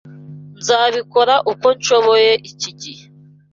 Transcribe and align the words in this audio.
Nzabikora 0.59 1.35
uko 1.51 1.67
nshoboye 1.77 2.31
iki 2.51 2.71
gihe. 2.81 3.03